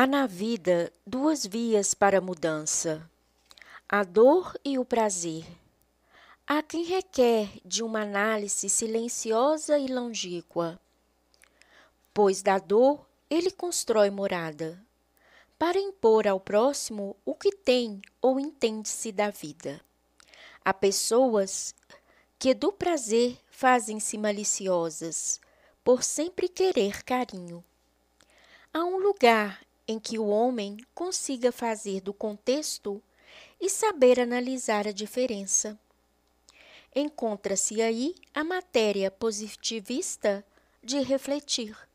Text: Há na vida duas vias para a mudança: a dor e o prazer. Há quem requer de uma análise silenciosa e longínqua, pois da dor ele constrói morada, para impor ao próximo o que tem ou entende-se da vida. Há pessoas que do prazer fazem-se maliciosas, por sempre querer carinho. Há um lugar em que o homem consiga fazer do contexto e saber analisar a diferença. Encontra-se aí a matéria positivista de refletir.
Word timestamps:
Há 0.00 0.06
na 0.06 0.28
vida 0.28 0.92
duas 1.04 1.44
vias 1.44 1.92
para 1.92 2.18
a 2.18 2.20
mudança: 2.20 3.10
a 3.88 4.04
dor 4.04 4.56
e 4.64 4.78
o 4.78 4.84
prazer. 4.84 5.44
Há 6.46 6.62
quem 6.62 6.84
requer 6.84 7.50
de 7.64 7.82
uma 7.82 8.02
análise 8.02 8.68
silenciosa 8.68 9.76
e 9.76 9.88
longínqua, 9.88 10.78
pois 12.14 12.42
da 12.42 12.60
dor 12.60 13.04
ele 13.28 13.50
constrói 13.50 14.08
morada, 14.08 14.80
para 15.58 15.80
impor 15.80 16.28
ao 16.28 16.38
próximo 16.38 17.16
o 17.24 17.34
que 17.34 17.50
tem 17.50 18.00
ou 18.22 18.38
entende-se 18.38 19.10
da 19.10 19.30
vida. 19.30 19.80
Há 20.64 20.72
pessoas 20.72 21.74
que 22.38 22.54
do 22.54 22.70
prazer 22.70 23.36
fazem-se 23.50 24.16
maliciosas, 24.16 25.40
por 25.82 26.04
sempre 26.04 26.48
querer 26.48 27.02
carinho. 27.02 27.64
Há 28.72 28.84
um 28.84 28.98
lugar 28.98 29.66
em 29.88 29.98
que 29.98 30.18
o 30.18 30.26
homem 30.26 30.76
consiga 30.94 31.50
fazer 31.50 32.02
do 32.02 32.12
contexto 32.12 33.02
e 33.58 33.70
saber 33.70 34.20
analisar 34.20 34.86
a 34.86 34.92
diferença. 34.92 35.78
Encontra-se 36.94 37.80
aí 37.80 38.14
a 38.34 38.44
matéria 38.44 39.10
positivista 39.10 40.44
de 40.84 41.00
refletir. 41.00 41.87